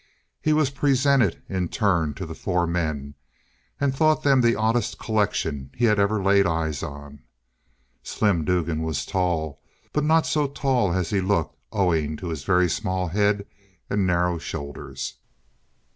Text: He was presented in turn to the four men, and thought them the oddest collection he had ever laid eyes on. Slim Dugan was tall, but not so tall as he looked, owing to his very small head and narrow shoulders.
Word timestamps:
He 0.41 0.51
was 0.51 0.71
presented 0.71 1.43
in 1.47 1.67
turn 1.69 2.15
to 2.15 2.25
the 2.25 2.33
four 2.33 2.65
men, 2.65 3.13
and 3.79 3.93
thought 3.95 4.23
them 4.23 4.41
the 4.41 4.55
oddest 4.55 4.97
collection 4.97 5.69
he 5.75 5.85
had 5.85 5.99
ever 5.99 6.23
laid 6.23 6.47
eyes 6.47 6.81
on. 6.81 7.21
Slim 8.01 8.43
Dugan 8.43 8.81
was 8.81 9.05
tall, 9.05 9.61
but 9.93 10.03
not 10.03 10.25
so 10.25 10.47
tall 10.47 10.91
as 10.93 11.11
he 11.11 11.21
looked, 11.21 11.55
owing 11.71 12.17
to 12.17 12.29
his 12.29 12.43
very 12.45 12.67
small 12.67 13.09
head 13.09 13.45
and 13.91 14.07
narrow 14.07 14.39
shoulders. 14.39 15.17